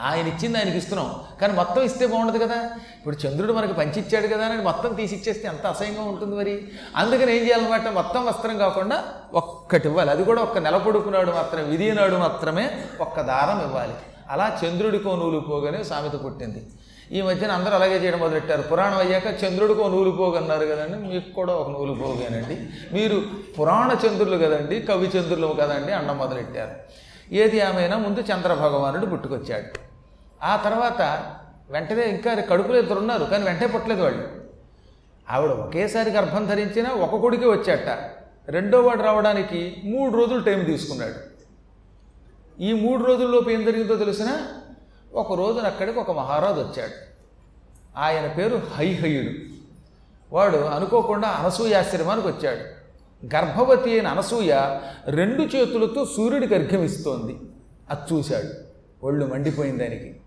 ఆయన 0.00 0.26
ఇచ్చింది 0.26 0.58
ఆయనకి 0.58 0.78
ఇస్తున్నాం. 0.78 1.14
కానీ 1.40 1.52
మొత్తం 1.52 1.82
ఇస్తే 1.82 2.06
బాగుండదు 2.06 2.38
కదా. 2.38 2.56
ఇప్పుడు 2.98 3.26
చంద్రుడు 3.26 3.52
మనకి 3.52 3.72
పంచిచ్చాడు 3.72 4.26
కదా 4.26 4.46
అని 4.46 4.62
మొత్తం 4.62 4.94
తీసి 4.94 5.14
ఇచ్చేస్తే 5.14 5.48
ఎంత 5.48 5.66
అసహ్యంగా 5.66 6.02
ఉంటుంది 6.02 6.36
మరి. 6.36 6.68
అందుకని 6.96 7.36
ఏం 7.36 7.46
చేయాలన్నమాట 7.46 7.88
మొత్తం 7.88 8.26
వస్త్రం 8.26 8.58
కాకుండా 8.58 9.04
ఒక్కటి 9.34 9.88
ఇవ్వాలి. 9.88 10.10
అది 10.10 10.24
కూడా 10.24 10.42
ఒక్క 10.42 10.58
నెల 10.58 10.76
పొడుకునాడు 10.76 11.30
మాత్రమే 11.30 11.62
విధి 11.62 11.92
మాత్రమే 11.92 12.84
ఒక్క 13.00 13.20
దారం 13.20 13.68
ఇవ్వాలి. 13.68 13.92
అలా 14.30 14.60
చంద్రుడికో 14.64 15.16
నూలు 15.16 15.40
పోగానే 15.40 15.84
సామెత 15.84 16.24
పుట్టింది. 16.24 16.66
ఈ 17.12 17.22
మధ్యన 17.22 17.50
అందరూ 17.50 17.74
అలాగే 17.74 17.96
చేయడం 17.96 18.18
మొదలెట్టారు. 18.18 18.62
పురాణం 18.62 18.98
అయ్యాక 18.98 19.44
చంద్రుడికో 19.44 19.88
నూలు 19.88 20.10
పోగన్నారు 20.10 20.66
కదండి. 20.66 21.08
మీకు 21.08 21.34
కూడా 21.34 21.52
ఒక 21.52 21.70
నూలు 21.70 21.92
పోగానండి. 21.92 22.66
మీరు 22.94 23.22
పురాణ 23.60 23.96
చంద్రులు 24.06 24.36
కదండి 24.36 24.80
కవి 24.80 25.06
చంద్రులు 25.06 25.46
కదండి 25.46 25.92
అండం 25.92 26.18
మొదలెట్టారు. 26.18 26.70
ఏది 27.32 27.56
ఏమైనా 27.56 27.98
ముందు 27.98 28.20
చంద్రభగవానుడు 28.20 29.06
పుట్టుకొచ్చాడు. 29.06 29.78
ఆ 30.42 30.56
తర్వాత 30.56 31.00
వెంటనే 31.70 32.02
ఇంకా 32.02 32.34
కడుపులో 32.34 32.78
ఇద్దరు 32.78 32.98
ఉన్నారు 32.98 33.24
కానీ 33.24 33.44
వెంటనే 33.44 33.66
పుట్టలేదు 33.66 34.02
వాళ్ళు. 34.02 34.28
ఆవిడ 35.30 35.50
ఒకేసారి 35.50 36.10
గర్భం 36.10 36.46
ధరించినా 36.46 36.90
ఒక 36.90 37.20
కొడుకే 37.20 37.46
వచ్చాట. 37.46 38.10
రెండో 38.50 38.80
వాడు 38.80 39.02
రావడానికి 39.02 39.76
మూడు 39.84 40.16
రోజులు 40.16 40.40
టైం 40.40 40.64
తీసుకున్నాడు. 40.64 41.32
ఈ 42.62 42.72
మూడు 42.72 43.04
రోజుల్లోపు 43.04 43.50
ఏం 43.50 43.64
జరిగిందో 43.64 43.96
తెలిసిన? 43.96 44.38
ఒక 45.14 45.32
రోజున 45.32 45.66
అక్కడికి 45.66 45.98
ఒక 45.98 46.10
మహారాజు 46.10 46.60
వచ్చాడు. 46.60 46.92
ఆయన 47.98 48.26
పేరు 48.26 48.62
హైహయుడు. 48.74 49.30
వాడు 50.34 50.56
అనుకోకుండా 50.56 51.28
అనసూయాశ్రమానికి 51.28 52.28
వచ్చాడు. 52.28 52.81
గర్భవతి 53.24 53.90
అయిన 53.90 54.06
అనసూయ 54.06 54.80
రెండు 55.06 55.42
చేతులతో 55.42 56.04
సూర్యుడికి 56.04 56.54
అర్ఘ్యమిస్తోంది 56.54 57.38
అది 57.90 58.14
చూశాడు. 58.14 58.72
ఒళ్ళు 59.06 59.26
మండిపోయింది 59.26 59.84
దానికి 59.84 60.20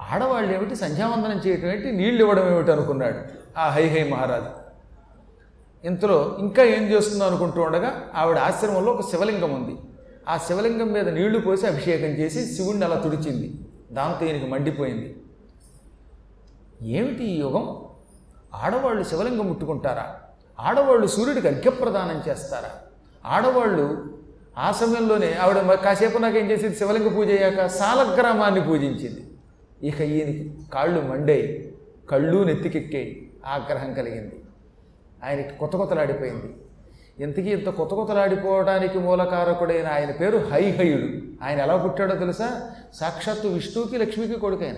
ఆడవాళ్ళు 0.00 0.54
ఏమిటి 0.54 0.76
సంధ్యావందనం 0.76 1.38
చేయటం 1.38 1.68
ఏంటి? 1.68 1.92
నీళ్ళు 1.92 2.20
ఇవ్వడం 2.20 2.52
ఏమిటి 2.52 2.72
అనుకున్నాడు. 2.72 3.18
ఆ 3.58 3.68
హై 3.68 3.88
హై 3.88 4.08
మహారాజు. 4.08 4.66
ఇంతలో 5.86 6.36
ఇంకా 6.40 6.62
ఏం 6.62 6.82
చేస్తుందో 6.82 7.26
అనుకుంటూ 7.26 7.62
ఉండగా 7.62 8.10
ఆవిడ 8.14 8.38
ఆశ్రమంలో 8.38 8.92
ఒక 8.92 9.10
శివలింగం 9.10 9.50
ఉంది. 9.54 9.78
ఆ 10.28 10.36
శివలింగం 10.36 10.92
మీద 10.92 11.08
నీళ్ళు 11.08 11.38
పోసి 11.38 11.66
అభిషేకం 11.66 12.06
చేసి 12.06 12.54
శివుణ్ణి 12.54 12.84
అలా 12.84 12.96
తుడిచింది. 12.96 13.60
దాంతో 13.92 14.26
ఈయనకి 14.26 14.46
మండిపోయింది. 14.46 15.22
ఏమిటి 16.82 17.24
ఈ 17.24 17.40
యుగం? 17.40 17.78
ఆడవాళ్ళు 18.54 19.04
శివలింగం 19.04 19.48
ముట్టుకుంటారా? 19.48 20.20
ఆడవాళ్ళు 20.60 21.06
సూర్యుడికి 21.06 21.48
అర్ఘ్యప్రదానం 21.48 22.22
చేస్తారా? 22.28 22.70
ఆడవాళ్ళు 23.26 24.18
ఆ 24.58 24.72
సమయంలోనే 24.72 25.34
ఆవిడ 25.34 25.74
కాసేపు 25.74 26.18
నాకేం 26.18 26.50
చేసింది? 26.50 26.76
శివలింగ 26.76 27.16
పూజ 27.16 27.28
అయ్యాక 27.28 27.66
సాలగ్రామాన్ని 27.66 28.62
పూజించింది. 28.64 29.30
ఇక 29.82 30.00
ఈయనకి 30.00 30.54
కాళ్ళు 30.74 31.00
మండాయి 31.00 31.74
కళ్ళు 32.10 32.44
నెత్తికెక్కాయి 32.44 33.30
ఆగ్రహం 33.46 33.94
కలిగింది. 33.94 34.40
ఆయనకి 35.24 35.58
కొత్త 35.58 35.76
కొత్తలాడిపోయింది 35.76 36.56
ఇంతకీ 37.22 37.50
ఇంత 37.50 37.68
కొత్త 37.68 37.94
కొత్తలాడిపోవడానికి 37.94 38.98
మూలకారకుడైన 38.98 39.86
ఆయన 39.86 40.10
పేరు 40.10 40.38
హైహయుడు. 40.38 41.44
ఆయన 41.44 41.60
ఎలా 41.60 41.76
పుట్టాడో 41.76 42.14
తెలుసా? 42.14 42.70
సాక్షాత్తు 42.94 43.48
విష్ణువుకి 43.48 43.98
లక్ష్మికి 43.98 44.40
కొడుకైన. 44.40 44.76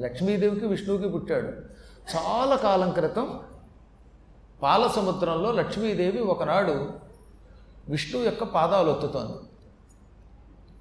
లక్ష్మీదేవికి 0.00 0.66
విష్ణువుకి 0.66 1.08
పుట్టాడు. 1.08 1.48
చాలా 2.16 2.56
కాలం 2.56 2.90
క్రితం 2.90 3.40
పాల 4.62 4.86
సముద్రంలో 4.96 5.52
లక్ష్మీదేవి 5.52 6.18
ఒకనాడు 6.18 6.88
విష్ణువు 7.88 8.24
యొక్క 8.24 8.44
పాదాలు 8.44 8.90
ఒత్తుతోంది. 8.90 9.32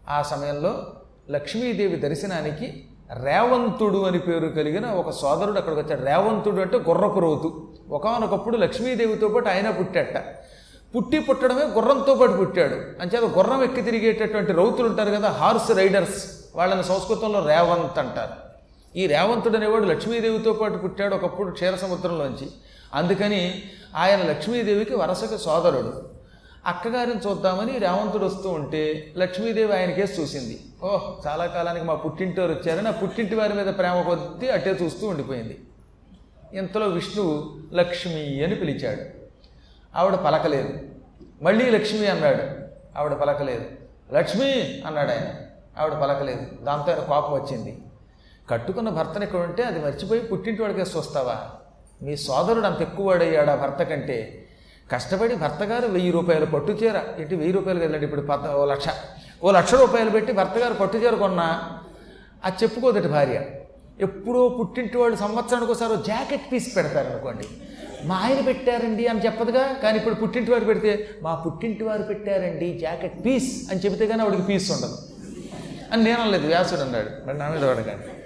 ఆ 0.10 0.22
సమయంలో 0.22 0.88
లక్ష్మీదేవి 1.30 1.96
దర్శనానికి 1.96 2.88
రేవంతుడు 3.24 3.98
అని 3.98 4.20
పేరు 4.20 4.48
కలిగిన 4.48 4.88
ఒక 4.88 5.10
సోదరుడు 5.10 5.58
అక్కడికి 5.58 5.82
వచ్చాడు. 5.82 6.06
రేవంతుడు 6.06 6.62
అంటే 6.62 6.78
గుర్రపు 6.78 7.20
రోతు 7.20 7.68
ఒకనొకప్పుడు 7.90 8.58
లక్ష్మీదేవితో 8.58 9.28
పాటు 9.28 9.50
ఆయన 9.50 9.70
పుట్టట. 9.70 10.18
పుట్టి 10.96 11.20
పుట్టడమే 11.20 11.66
గుర్రంతో 11.66 12.16
పాటు 12.16 12.32
పుట్టాడు. 12.32 12.76
అంచేత 12.76 13.38
గుర్రం 13.38 13.64
ఎక్కి 13.64 13.82
తిరిగేటటువంటి 13.82 14.52
రౌతులు 14.52 14.88
ఉంటారు 14.88 15.10
కదా 15.10 15.30
హార్స్ 15.30 15.72
రైడర్స్ 15.72 16.32
వాళ్ళని 16.56 16.84
సంస్కృతంలో 16.84 17.48
రేవంత్ 17.48 18.00
అంటారు. 18.00 18.47
ఈ 18.98 19.08
రేవంతుడు 19.08 19.58
అనేవాడు 19.58 19.86
లక్ష్మీదేవితో 19.86 20.54
పాటు 20.54 20.78
పుట్టాడు 20.78 21.16
ఒకప్పుడు 21.16 21.52
క్షీర 21.52 21.76
సముద్రంలోంచి 21.76 22.50
అందుకని 22.94 23.64
ఆయన 23.96 24.22
లక్ష్మీదేవికి 24.22 24.96
వరసకి 24.96 25.38
సోదరుడు. 25.38 26.10
అక్కగారిని 26.66 27.30
చూద్దామని 27.30 27.78
రేవంతుడు 27.78 28.26
వస్తూ 28.26 28.50
ఉంటే 28.50 29.14
లక్ష్మీదేవి 29.18 29.74
ఆయనకేసి 29.74 30.22
చూసింది. 30.22 30.60
ఓహ్ 30.84 31.28
చాలా 31.28 31.46
కాలానికి 31.46 31.86
మా 31.86 31.96
పుట్టింటి 31.96 32.42
వారు 32.42 32.52
వచ్చారని 32.52 32.88
ఆ 32.88 32.92
పుట్టింటి 32.92 33.36
వారి 33.36 33.54
మీద 33.54 33.66
ప్రేమ 33.66 34.02
కొద్దీ 34.02 34.50
అట్టే 34.50 34.72
చూస్తూ 34.72 35.08
ఉండిపోయింది. 35.08 35.60
ఇంతలో 36.54 36.88
విష్ణువు 36.88 37.58
లక్ష్మి 37.74 38.44
అని 38.44 38.56
పిలిచాడు. 38.56 39.02
ఆవిడ 39.98 40.16
పలకలేదు. 40.16 40.74
మళ్ళీ 41.42 41.70
లక్ష్మి 41.70 42.08
అన్నాడు. 42.08 42.44
ఆవిడ 43.00 43.14
పలకలేదు. 43.14 43.66
లక్ష్మి 44.14 44.82
అన్నాడు 44.86 45.12
ఆయన 45.12 45.36
ఆవిడ 45.82 45.94
పలకలేదు. 45.94 46.64
దాంతో 46.64 46.92
ఆయన 46.92 47.02
కోపం 47.02 47.34
వచ్చింది. 47.34 47.78
కట్టుకున్న 48.50 48.90
భర్తను 48.90 49.24
ఇక్కడ 49.24 49.40
ఉంటే 49.40 49.64
అది 49.64 49.80
మర్చిపోయి 49.80 50.22
పుట్టింటి 50.22 50.62
వాడికే 50.62 50.82
వస్తావా 50.82 51.38
మీ 52.02 52.16
సోదరుడు 52.16 52.66
అంత 52.66 52.82
ఎక్కువవాడయ్యాడు 52.82 53.52
ఆ 53.52 53.56
భర్త 53.56 53.84
కంటే? 53.84 54.48
కష్టపడి 54.92 55.36
భర్త 55.36 55.64
గారు 55.64 55.88
వెయ్యి 55.88 56.12
రూపాయలు 56.12 56.46
పట్టుచీర 56.46 57.00
ఏంటి 57.20 57.36
వెయ్యి 57.36 57.54
రూపాయలు 57.54 57.80
కదండి 57.80 58.06
ఇప్పుడు 58.06 58.22
పద 58.22 58.50
ఓ 58.50 58.66
లక్ష. 58.66 58.86
ఓ 59.44 59.52
లక్ష 59.52 59.74
రూపాయలు 59.74 60.10
పెట్టి 60.10 60.34
భర్త 60.34 60.58
గారు 60.58 60.74
పట్టుచీర 60.74 61.16
కొన్నా? 61.16 61.80
అది 62.46 62.56
చెప్పుకోదటి 62.64 63.08
భార్య. 63.08 63.42
ఎప్పుడో 64.00 64.50
పుట్టింటి 64.50 64.98
వాళ్ళు 64.98 65.18
సంవత్సరానికి 65.18 65.72
ఒకసారి 65.72 65.98
జాకెట్ 66.08 66.52
పీస్ 66.52 66.76
పెడతారు 66.78 67.08
అనుకోండి 67.08 67.48
మా 68.06 68.16
ఆయన 68.16 68.42
పెట్టారండి 68.42 69.08
అని 69.08 69.26
చెప్పదుగా? 69.26 69.74
కానీ 69.74 69.98
ఇప్పుడు 69.98 70.16
పుట్టింటి 70.16 70.52
వారు 70.52 70.66
పెడితే 70.66 71.10
మా 71.22 71.36
పుట్టింటి 71.36 71.84
వారు 71.84 72.04
పెట్టారండి 72.04 72.78
జాకెట్ 72.78 73.26
పీస్ 73.26 73.72
అని 73.72 73.80
చెబితే 73.80 74.08
కానీ 74.08 74.22
ఆవిడకి 74.22 74.42
పీస్ 74.42 74.72
ఉండదు. 74.72 74.98
అని 75.92 76.04
నేను 76.04 76.22
అనలేదు 76.22 76.48
వ్యాసుడు 76.48 76.82
అన్నాడు. 76.82 77.28
మరి 77.28 77.38
నా 77.38 77.50
మీద 77.50 77.64
అడగండి 77.64 78.17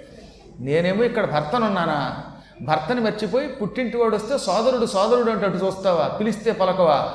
నేనేమో 0.62 1.04
ఇక్కడ 1.04 1.30
భర్తనున్నానా 1.30 2.22
భర్తని 2.62 3.00
మర్చిపోయి 3.00 3.48
పుట్టింటి 3.48 3.96
వాడు 3.96 4.16
వస్తే 4.16 4.38
సోదరుడు 4.38 4.86
సోదరుడు 4.86 5.30
అంటే 5.30 5.46
అటు 5.46 5.56
చూస్తావా? 5.56 6.08
పిలిస్తే 6.08 6.52
పలకవా? 6.52 7.12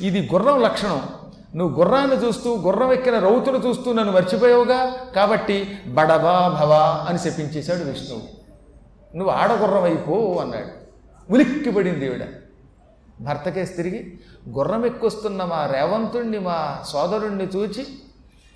ఇది 0.00 0.28
గుర్రం 0.32 0.62
లక్షణం. 0.62 1.02
నువ్వు 1.56 1.78
గుర్రాన్ని 1.78 2.16
చూస్తూ 2.16 2.56
గుర్రం 2.56 2.92
ఎక్కిన 2.92 3.18
రౌతును 3.18 3.58
చూస్తూ 3.58 3.92
నన్ను 3.92 4.12
మర్చిపోయావుగా? 4.12 4.96
కాబట్టి 5.16 5.78
బడబా 5.86 6.58
భవా 6.62 7.06
అని 7.08 7.18
చెప్పించేశాడు 7.18 7.84
విష్ణువు. 7.84 8.22
నువ్వు 9.16 9.34
ఆడగుర్రం 9.34 9.84
అయిపో 9.84 10.38
అన్నాడు. 10.40 10.68
ఉలిక్కిపడింది 11.32 12.06
ఈవిడ. 12.06 12.24
భర్తకేసి 13.20 13.74
తిరిగి 13.74 14.20
గుర్రం 14.48 14.86
ఎక్కువస్తున్న 14.86 15.44
మా 15.44 15.66
రేవంతుణ్ణి 15.66 16.38
మా 16.38 16.78
సోదరుణ్ణి 16.88 17.44
చూచి 17.44 17.86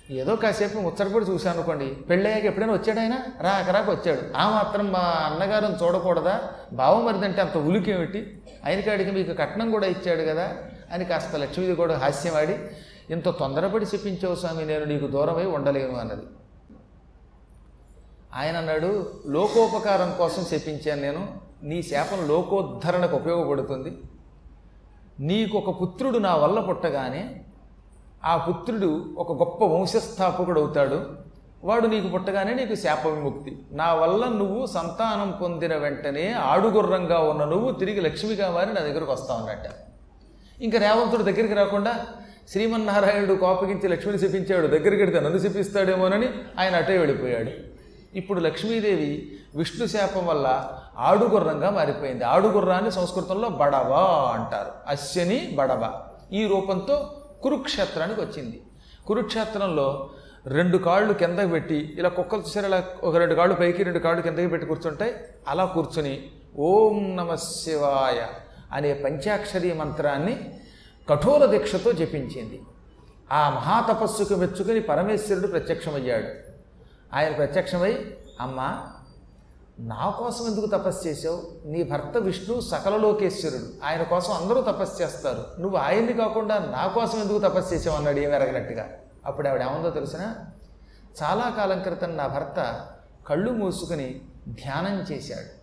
ఏదో 0.09 0.35
కాసేపు 0.35 0.79
ముచ్చటపడి 0.79 1.25
చూశాను 1.25 1.55
అనుకోండి. 1.55 1.95
పెళ్ళయ్యాక 2.09 2.45
ఎప్పుడైనా 2.45 2.73
వచ్చాడు 2.73 2.99
ఆయన? 2.99 3.17
రాక 3.41 3.69
రాక 3.69 3.89
వచ్చాడు. 3.89 4.37
ఆ 4.37 4.49
మాత్రం 4.49 4.91
మా 4.91 4.99
అన్నగారిని 4.99 5.85
చూడకూడదా? 5.85 6.41
బావమరిదంటే 6.73 7.41
అంత 7.41 7.57
ఉలికేమిటి? 7.57 8.41
ఆయన 8.65 8.79
కాడికి 8.79 9.11
మీకు 9.11 9.33
కట్నం 9.33 9.71
కూడా 9.71 9.87
ఇచ్చాడు 9.87 10.21
కదా? 10.21 10.57
అని 10.93 11.05
కాస్త 11.05 11.35
లక్ష్మీది 11.35 11.75
కూడా 11.75 11.97
హాస్యమాడి 11.97 12.55
ఇంత 13.09 13.29
తొందరపడి 13.29 13.85
చెప్పించావు 13.85 14.35
స్వామి 14.35 14.65
నేను 14.65 14.85
నీకు 14.85 15.07
దూరమై 15.07 15.45
ఉండలేను 15.45 15.95
అన్నది. 15.95 16.21
ఆయన 18.33 18.57
అన్నాడు 18.57 19.11
లోకోపకారం 19.27 20.15
కోసం 20.17 20.45
చెప్పించాను 20.53 21.01
నేను. 21.01 21.37
నీ 21.63 21.83
శాపం 21.83 22.27
లోకోద్ధరణకు 22.27 23.15
ఉపయోగపడుతుంది. 23.15 23.97
నీకు 25.19 25.57
ఒక 25.57 25.81
పుత్రుడు 25.81 26.17
నా 26.17 26.35
వల్ల 26.35 26.59
పుట్టగానే 26.59 27.41
ఆ 28.25 28.37
పుత్రుడు 28.37 29.15
ఒక 29.17 29.31
గొప్ప 29.31 29.65
వంశస్థాపకుడు 29.65 30.59
అవుతాడు 30.59 31.05
వాడు 31.63 31.87
నీకు 31.87 32.07
పుట్టగానే 32.07 32.53
నీకు 32.53 32.75
శాప 32.75 33.07
విముక్తి 33.07 33.65
నా 33.71 33.93
వల్ల 33.93 34.25
నువ్వు 34.25 34.65
సంతానం 34.65 35.31
పొందిన 35.41 35.75
వెంటనే 35.75 36.31
ఆడుగుర్రంగా 36.31 37.19
ఉన్న 37.19 37.43
నువ్వు 37.43 37.71
తిరిగి 37.71 38.01
లక్ష్మిగా 38.01 38.51
మారి 38.51 38.73
నా 38.73 38.81
దగ్గరకు 38.81 39.11
వస్తావు 39.11 39.39
అన్నట్ట. 39.39 39.67
ఇంకా 40.61 40.79
రేవంతుడు 40.79 41.23
దగ్గరికి 41.23 41.53
రాకుండా 41.53 41.95
శ్రీమన్నారాయణుడు 42.49 43.33
కోపగించి 43.33 43.87
లక్ష్మిని 43.87 44.19
శపించాడు 44.19 44.67
దగ్గరికి 44.67 44.95
వెడితే 44.95 45.19
నన్ను 45.19 45.37
శపిస్తాడేమోనని 45.37 46.29
ఆయన 46.59 46.75
అటే 46.75 46.97
వెళ్ళిపోయాడు. 46.97 47.51
ఇప్పుడు 48.17 48.39
లక్ష్మీదేవి 48.39 49.31
విష్ణు 49.55 49.87
శాపం 49.87 50.27
వల్ల 50.27 50.69
ఆడుగుర్రంగా 50.97 51.69
మారిపోయింది. 51.69 52.23
ఆడుగుర్రాన్ని 52.23 52.91
సంస్కృతంలో 52.91 53.49
బడవ 53.49 53.93
అంటారు. 54.33 54.71
అశ్యని 54.87 55.51
బడవ. 55.55 55.91
ఈ 56.33 56.47
రూపంతో 56.47 57.18
కురుక్షేత్రానికి 57.43 58.21
వచ్చింది. 58.21 58.61
కురుక్షేత్రంలో 59.05 60.09
రెండు 60.47 60.77
కాళ్ళు 60.77 61.13
కిందకి 61.13 61.47
పెట్టి 61.47 61.95
ఇలా 61.97 62.09
కుక్కలు 62.09 62.41
చూసారు? 62.41 62.65
ఇలా 62.65 62.83
ఒక 63.03 63.15
రెండు 63.15 63.35
కాళ్ళు 63.35 63.55
పైకి 63.55 63.83
రెండు 63.83 63.99
కాళ్ళు 63.99 64.21
కిందకి 64.21 64.47
పెట్టి 64.47 64.67
కూర్చుంటాయి. 64.67 65.15
అలా 65.47 65.65
కూర్చుని 65.65 66.31
ఓం 66.57 67.15
నమ 67.15 67.35
శివాయ 67.35 68.25
అనే 68.73 68.93
పంచాక్షరీ 68.93 69.73
మంత్రాన్ని 69.73 70.59
కఠోర 71.09 71.45
దీక్షతో 71.45 71.91
జపించింది. 71.91 72.61
ఆ 73.31 73.49
మహాతపస్సుకు 73.49 74.33
మెచ్చుకుని 74.35 74.79
పరమేశ్వరుడు 74.79 75.47
ప్రత్యక్షమయ్యాడు. 75.47 76.27
ఆయన 77.15 77.35
ప్రత్యక్షమై 77.35 78.15
అమ్మ 78.41 78.85
నా 79.79 80.09
కోసం 80.09 80.47
ఎందుకు 80.47 80.65
తపస్సు 80.65 81.07
చేసావు 81.07 81.67
నీ 81.67 81.83
భర్త 81.83 82.17
విష్ణు 82.17 82.61
సకల 82.61 82.97
లోకేశ్వరుడు. 82.97 83.85
ఆయన 83.85 84.03
కోసం 84.03 84.33
అందరూ 84.33 84.61
తపస్సు 84.61 85.03
చేస్తారు. 85.03 85.45
నువ్వు 85.59 85.77
ఆయన్ని 85.77 86.13
కాకుండా 86.13 86.59
నా 86.59 86.87
కోసం 86.87 87.21
ఎందుకు 87.21 87.37
తపస్సు 87.37 87.73
చేసావు 87.73 87.95
అన్నాడు 87.95 88.19
ఏమి 88.19 88.35
ఎరగనట్టుగా 88.35 88.89
అప్పుడు 89.25 89.47
ఆవిడ 89.47 89.61
ఏముందో 89.61 89.89
తెలిసిన? 89.89 90.35
చాలా 91.23 91.49
కాలం 91.49 91.81
క్రితం 91.81 92.17
నా 92.17 92.27
భర్త 92.27 92.87
కళ్ళు 93.27 93.51
మూసుకుని 93.51 94.21
ధ్యానం 94.47 95.05
చేశాడు. 95.11 95.59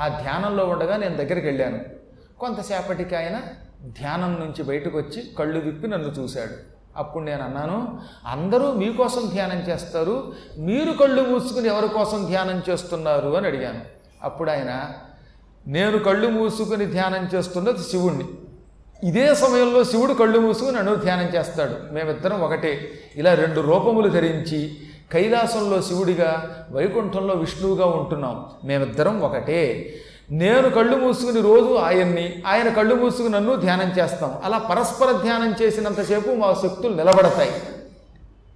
ఆ 0.00 0.08
ధ్యానంలో 0.08 0.66
ఉండగా 0.66 0.96
నేను 0.96 1.16
దగ్గరికి 1.16 1.46
వెళ్ళాను. 1.46 1.84
కొంతసేపటికి 2.40 3.16
ఆయన 3.16 3.40
ధ్యానం 3.82 4.34
నుంచి 4.40 4.62
బయటకు 4.62 4.98
వచ్చి 4.98 5.34
కళ్ళు 5.38 5.60
విప్పి 5.60 5.88
నన్ను 5.88 6.08
చూశాడు. 6.08 6.74
అప్పుడు 6.96 7.24
నేను 7.24 7.44
అన్నాను 7.44 8.00
అందరూ 8.26 8.72
మీకోసం 8.72 9.28
ధ్యానం 9.32 9.58
చేస్తారు 9.58 10.32
మీరు 10.58 10.92
కళ్ళు 10.92 11.22
మూసుకుని 11.22 11.68
ఎవరి 11.68 11.88
కోసం 11.88 12.26
ధ్యానం 12.26 12.62
చేస్తున్నారు? 12.70 13.28
అని 13.28 13.46
అడిగాను. 13.46 13.80
అప్పుడు 14.22 14.50
ఆయన 14.50 14.90
నేను 15.66 15.98
కళ్ళు 15.98 16.28
మూసుకుని 16.28 16.86
ధ్యానం 16.86 17.28
చేస్తున్నది 17.34 17.78
శివుణ్ణి. 17.78 18.24
ఇదే 19.04 19.34
సమయంలో 19.34 19.84
శివుడు 19.84 20.12
కళ్ళు 20.14 20.38
మూసుకుని 20.38 20.76
నన్ను 20.76 20.94
ధ్యానం 20.94 21.34
చేస్తాడు. 21.34 21.94
మేమిద్దరం 21.94 22.40
ఒకటే. 22.40 22.90
ఇలా 23.16 23.34
రెండు 23.34 23.60
రూపములు 23.60 24.08
ధరించి 24.08 24.76
కైలాసంలో 25.12 25.82
శివుడిగా 25.82 26.66
వైకుంఠంలో 26.72 27.34
విష్ణువుగా 27.34 27.86
ఉంటున్నాం. 27.86 28.46
మేమిద్దరం 28.64 29.20
ఒకటే. 29.20 29.94
నేను 30.30 30.70
కళ్ళు 30.70 30.96
మూసుకుని 30.96 31.40
రోజు 31.40 31.74
ఆయన్ని 31.74 32.42
ఆయన 32.46 32.68
కళ్ళు 32.68 32.94
మూసుకుని 32.94 33.28
నన్ను 33.28 33.56
ధ్యానం 33.56 33.92
చేస్తాం. 33.98 34.40
అలా 34.44 34.58
పరస్పర 34.58 35.12
ధ్యానం 35.12 35.54
చేసినంతసేపు 35.62 36.30
మా 36.30 36.56
శక్తులు 36.62 36.94
నిలబడతాయి. 36.94 37.52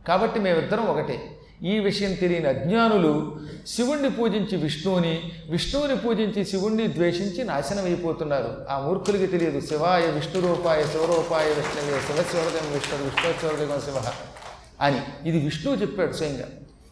కాబట్టి 0.09 0.41
మేమిద్దరం 0.41 0.87
ఒకటే. 0.87 1.39
ఈ 1.63 1.79
విషయం 1.79 2.15
తెలియని 2.15 2.49
అజ్ఞానులు 2.49 3.37
శివుణ్ణి 3.67 4.11
పూజించి 4.11 4.57
విష్ణువుని 4.57 5.33
విష్ణువుని 5.51 5.97
పూజించి 5.97 6.45
శివుణ్ణి 6.45 6.89
ద్వేషించి 6.89 7.45
నాశనం 7.45 7.85
అయిపోతున్నారు 7.85 8.55
ఆ 8.71 8.79
మూర్ఖులకి 8.79 9.27
తెలియదు 9.27 9.61
శివాయ 9.61 10.07
విష్ణు 10.07 10.55
రూపాయ 10.55 10.83
శివరూపాయ 10.83 11.45
విష్ణువే 11.45 12.01
శివశివదం 12.01 12.73
విష్ణు 12.73 13.05
విష్ణు 13.05 13.81
శివ 13.81 14.03
అని. 14.81 15.29
ఇది 15.29 15.45
విష్ణువు 15.45 15.77
చెప్పాడు 15.77 16.13
స్వయంగా. 16.13 16.45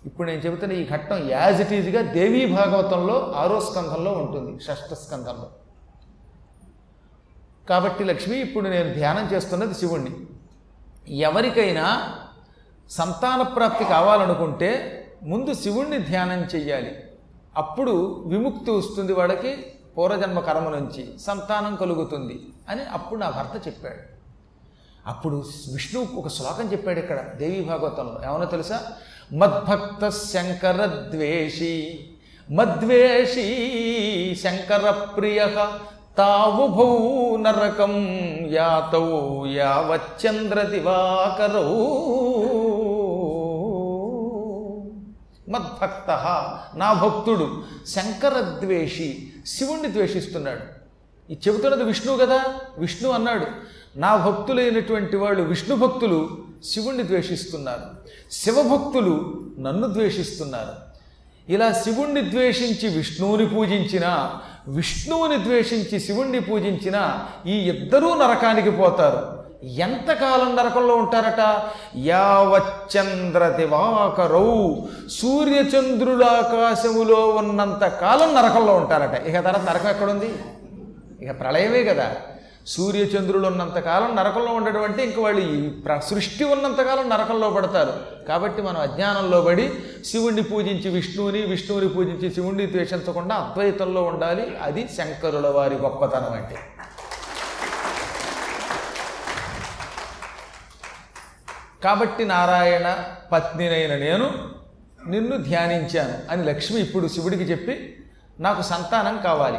ఇప్పుడు 0.06 0.30
నేను 0.30 0.40
చెబుతున్న 0.40 0.72
ఈ 0.72 0.88
ఘట్టం 0.88 1.30
యాజ్ 1.30 1.60
ఇట్ 1.60 1.72
ఈజ్గా 1.72 2.12
దేవీ 2.12 2.42
భాగవతంలో 2.54 3.32
ఆరో 3.36 3.60
స్కంధంలో 3.60 4.10
ఉంటుంది 4.12 4.64
షష్ఠ 4.64 4.94
స్కంధంలో. 4.94 5.48
కాబట్టి 7.68 8.04
లక్ష్మి 8.04 8.36
ఇప్పుడు 8.36 8.68
నేను 8.68 8.94
ధ్యానం 8.94 9.24
చేస్తున్నది 9.32 9.74
శివుణ్ణి. 9.74 10.12
ఎవరికైనా 11.16 11.86
సంతాన 12.90 13.42
ప్రాప్తి 13.42 13.84
కావాలనుకుంటే 13.84 14.70
ముందు 15.22 15.54
శివుణ్ణి 15.54 15.98
ధ్యానం 15.98 16.42
చెయ్యాలి. 16.42 16.92
అప్పుడు 17.56 17.92
విముక్తి 18.26 18.70
వస్తుంది 18.70 19.12
వాడికి 19.12 19.52
పూర్వజన్మ 19.98 20.40
కర్మ 20.40 20.68
నుంచి 20.68 21.18
సంతానం 21.18 21.76
కలుగుతుంది 21.76 22.36
అని 22.68 22.82
అప్పుడు 22.82 23.20
నా 23.20 23.30
భర్త 23.30 23.68
చెప్పాడు. 23.68 24.02
అప్పుడు 25.08 25.36
విష్ణువు 25.72 26.16
ఒక 26.16 26.28
శ్లోకం 26.28 26.72
చెప్పాడు 26.72 26.98
ఇక్కడ 26.98 27.20
దేవీ 27.20 27.60
భాగవతంలో. 27.64 28.20
ఏమన్నా 28.24 28.46
తెలుసా? 28.46 28.92
మద్భక్త 29.32 30.08
శంకర 30.08 30.86
ద్వేషి 30.86 31.98
మద్వేషి 32.50 33.44
శంకర 34.42 34.90
ప్రియ 34.90 35.46
తావుభౌ 36.18 37.36
నరకం 37.36 38.16
యాతౌ 38.50 39.06
యావచ్చంద్ర 39.46 40.62
దివాకరౌ 40.62 41.62
మద్భక్త 45.48 46.10
నా 46.74 46.92
భక్తుడు 46.92 47.62
శంకర 47.86 48.58
ద్వేషి 48.64 49.28
శివుణ్ణి 49.46 49.92
ద్వేషిస్తున్నాడు. 49.92 50.62
ఈ 51.32 51.36
చెబుతున్నది 51.48 51.84
విష్ణువు 51.84 52.18
కదా? 52.18 52.44
విష్ణు 52.78 53.10
అన్నాడు. 53.10 53.46
నా 53.96 54.16
భక్తులైనటువంటి 54.16 55.16
వాళ్ళు 55.16 55.42
విష్ణు 55.42 55.76
భక్తులు 55.76 56.45
శివుణ్ణి 56.64 57.02
ద్వేషిస్తున్నారు. 57.02 57.82
శివభక్తులు 58.32 59.46
నన్ను 59.58 59.92
ద్వేషిస్తున్నారు. 59.92 60.86
ఇలా 61.52 61.72
శివుణ్ణి 61.72 62.30
ద్వేషించి 62.30 62.88
విష్ణువుని 62.88 63.46
పూజించినా 63.46 64.40
విష్ణువుని 64.68 65.44
ద్వేషించి 65.44 66.00
శివుణ్ణి 66.00 66.40
పూజించినా 66.40 67.26
ఈ 67.46 67.52
ఇద్దరూ 67.52 68.14
నరకానికి 68.14 68.70
పోతారు. 68.70 69.46
ఎంతకాలం 69.64 70.56
నరకంలో 70.56 70.96
ఉంటారట? 70.96 71.62
యావచ్చంద్ర 71.96 73.48
దివాకరౌ 73.48 74.74
సూర్యచంద్రుల 75.10 76.24
ఆకాశములో 76.24 77.28
ఉన్నంత 77.28 77.86
కాలం 77.86 78.34
నరకంలో 78.34 78.74
ఉంటారట. 78.74 79.22
ఇక 79.26 79.40
తర్వాత 79.40 79.70
నరకం 79.70 79.90
ఎక్కడుంది? 79.90 80.34
ఇక 81.20 81.40
ప్రళయమే 81.40 81.84
కదా. 81.84 82.16
సూర్యచంద్రులు 82.66 83.46
ఉన్నంతకాలం 83.46 84.16
నరకంలో 84.16 84.52
ఉండడం 84.52 84.82
అంటే 84.82 85.04
ఇంక 85.04 85.18
వాళ్ళు 85.18 85.40
ఈ 85.40 85.68
ప్ర 85.68 85.98
సృష్టి 85.98 86.44
ఉన్నంతకాలం 86.44 87.10
నరకంలో 87.10 87.50
పడతారు. 87.50 87.92
కాబట్టి 88.28 88.62
మనం 88.62 88.80
అజ్ఞానంలో 88.80 89.42
పడి 89.42 89.72
శివుణ్ణి 90.04 90.42
పూజించి 90.42 90.88
విష్ణువుని 90.90 91.42
విష్ణువుని 91.42 91.88
పూజించి 91.88 92.34
శివుణ్ణి 92.34 92.66
ద్వేషించకుండా 92.66 93.34
అద్వైతంలో 93.34 94.02
ఉండాలి. 94.02 94.58
అది 94.62 94.88
శంకరుల 94.96 95.48
వారి 95.48 95.74
గొప్పతనం 95.74 96.32
అంటే. 96.32 96.56
కాబట్టి 101.84 102.24
నారాయణ 102.24 102.96
పత్నినైన 103.32 103.96
నేను 103.96 104.26
నిన్ను 105.06 105.36
ధ్యానించాను 105.36 106.32
అని 106.32 106.44
లక్ష్మి 106.44 106.80
ఇప్పుడు 106.80 107.06
శివుడికి 107.06 107.44
చెప్పి 107.44 107.96
నాకు 108.40 108.62
సంతానం 108.62 109.20
కావాలి. 109.24 109.58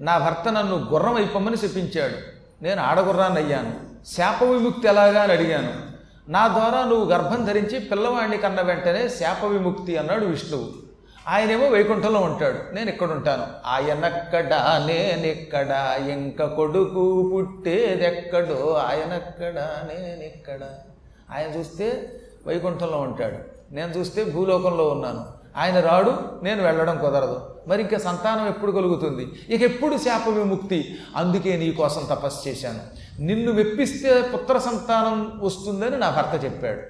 నా 0.00 0.18
భర్త 0.18 0.48
నన్ను 0.48 0.76
గుర్రం 0.92 1.14
అయిపోమని 1.14 1.56
చెప్పించాడు 1.64 2.33
నేను 2.62 2.82
ఆడగుర్రాన్ని 2.82 3.42
అయ్యాను. 3.42 4.04
శాప 4.14 4.42
విముక్తి 4.42 4.88
ఎలాగా 4.88 5.22
అని 5.22 5.32
అడిగాను. 5.32 5.94
నా 6.30 6.48
ద్వారా 6.48 6.84
నువ్వు 6.84 7.10
గర్భం 7.10 7.44
ధరించి 7.44 7.80
పిల్లవాడిని 7.80 8.36
కన్న 8.36 8.60
వెంటనే 8.60 9.08
శాప 9.08 9.44
విముక్తి 9.44 9.96
అన్నాడు 9.96 10.24
విష్ణువు. 10.24 10.84
ఆయనేమో 11.28 11.66
వైకుంఠంలో 11.68 12.20
ఉంటాడు. 12.20 12.74
నేను 12.74 12.88
ఇక్కడ 12.88 13.10
ఉంటాను 13.10 13.46
ఆయనక్కడ 13.66 14.54
నేనెక్కడ 14.86 15.96
ఇంక 16.08 16.44
కొడుకు 16.44 17.30
పుట్టేదెక్కడో 17.34 18.82
ఆయనక్కడ 18.88 19.54
నేనెక్కడ. 19.92 20.60
ఆయన 21.34 21.58
చూస్తే 21.58 22.12
వైకుంఠంలో 22.46 22.98
ఉంటాడు. 22.98 23.38
నేను 23.74 23.90
చూస్తే 23.90 24.24
భూలోకంలో 24.24 24.88
ఉన్నాను. 24.88 25.33
ఆయన 25.56 25.80
రాడు 25.80 26.12
నేను 26.42 26.62
వెళ్ళడం 26.62 26.98
కుదరదు. 26.98 27.40
మరి 27.68 27.82
ఇంకా 27.82 27.98
సంతానం 27.98 28.46
ఎప్పుడు 28.46 28.72
కలుగుతుంది? 28.72 29.28
ఇక 29.48 29.62
ఎప్పుడు 29.62 29.96
శాప 29.96 30.28
విముక్తి 30.28 30.94
అందుకే 31.16 31.56
నీ 31.56 31.70
కోసం 31.70 32.06
తపస్సు 32.10 32.48
చేశాను. 32.48 32.80
నిన్ను 33.22 33.52
మెప్పిస్తే 33.52 34.22
పుత్ర 34.22 34.58
సంతానం 34.58 35.40
వస్తుందని 35.42 35.98
నా 35.98 36.10
భర్త 36.10 36.44
చెప్పాడు. 36.44 36.80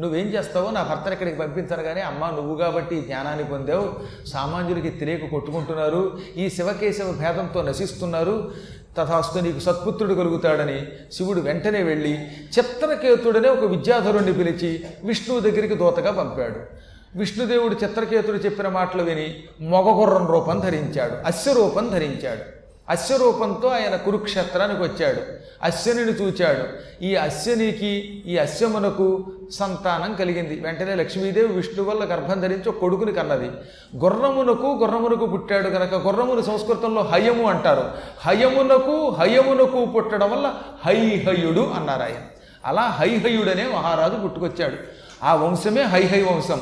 నువ్వేం 0.00 0.26
చేస్తావో 0.26 0.70
నా 0.70 0.82
భర్తను 0.82 1.12
ఇక్కడికి 1.12 1.36
పంపించాను 1.36 1.82
కానీ 1.82 2.00
అమ్మ 2.00 2.30
నువ్వు 2.30 2.56
కాబట్టి 2.56 3.00
జ్ఞానాన్ని 3.00 3.44
పొందావు. 3.44 3.92
సామాన్యులకి 4.26 4.90
తెలియక 4.90 5.30
కొట్టుకుంటున్నారు. 5.30 6.18
ఈ 6.36 6.50
శివకేశవ 6.50 7.12
భేదంతో 7.12 7.62
నశిస్తున్నారు. 7.62 8.52
తథాస్తు 8.98 9.38
నీకు 9.38 9.58
సత్పుత్రుడు 9.58 10.14
కలుగుతాడని 10.14 10.86
శివుడు 11.12 11.40
వెంటనే 11.40 11.82
వెళ్ళి 11.82 12.12
చిత్రకేతుడనే 12.58 13.48
ఒక 13.48 13.64
విద్యాధరుణ్ణి 13.64 14.32
పిలిచి 14.32 14.84
విష్ణువు 15.04 15.40
దగ్గరికి 15.40 15.74
దూతగా 15.74 16.12
పంపాడు. 16.12 16.89
విష్ణుదేవుడు 17.16 17.74
చిత్రకేతుడు 17.74 18.36
చెప్పిన 18.36 18.68
మాటలు 18.68 19.02
విని 19.02 19.44
మొగగుర్రం 19.60 20.26
రూపం 20.26 20.60
ధరించాడు 20.60 21.26
అశ్వరూపం 21.26 21.88
ధరించాడు. 21.88 22.60
అశ్వరూపంతో 22.88 23.68
ఆయన 23.68 23.96
కురుక్షేత్రానికి 23.96 24.82
వచ్చాడు. 24.82 25.20
అశ్వనిని 25.62 26.12
చూచాడు. 26.12 26.64
ఈ 27.04 27.14
అశ్వనికి 27.14 28.22
ఈ 28.26 28.36
అశ్వమునకు 28.36 29.32
సంతానం 29.52 30.14
కలిగింది. 30.14 30.60
వెంటనే 30.60 30.94
లక్ష్మీదేవి 30.94 31.46
విష్ణు 31.46 31.84
వల్ల 31.84 32.04
గర్భం 32.04 32.40
ధరించి 32.40 32.72
కొడుకుని 32.72 33.12
కన్నది. 33.12 33.50
గుర్రమునకు 33.96 34.66
గుర్రమునకు 34.66 35.26
పుట్టాడు 35.26 35.70
కనుక 35.70 35.94
గుర్రమును 35.94 36.40
సంస్కృతంలో 36.40 37.02
హయము 37.02 37.50
అంటారు. 37.50 37.90
హయమునకు 38.20 39.08
హయమునకు 39.08 39.84
పుట్టడం 39.84 40.30
వల్ల 40.30 40.54
హైహయుడు 40.86 41.60
అన్నారు 41.60 42.02
ఆయన. 42.02 42.22
అలా 42.64 42.82
హైహయుడనే 42.82 43.66
మహారాజు 43.74 44.14
పుట్టుకొచ్చాడు. 44.14 44.76
ఆ 45.22 45.34
వంశమే 45.34 45.82
హైహై 45.82 46.22
వంశం. 46.22 46.60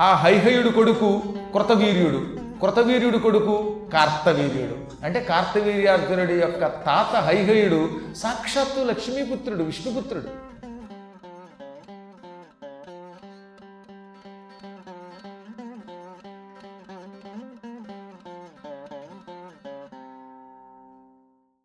ఆ 0.00 0.14
హైహయుడు 0.14 0.68
కొడుకు 0.68 1.22
కృతవీర్యుడు. 1.54 2.26
కృతవీర్యుడు 2.62 3.18
కొడుకు 3.18 3.80
కార్తవీర్యుడు. 3.92 5.04
అంటే 5.04 5.20
కార్తవీర్యార్జునుడి 5.20 6.34
యొక్క 6.34 6.60
తాత 6.60 7.16
హైహయుడు 7.16 7.90
సాక్షాత్తు 8.16 8.84
లక్ష్మీపుత్రుడు 8.84 9.62
విష్ణుపుత్రుడు. 9.62 10.59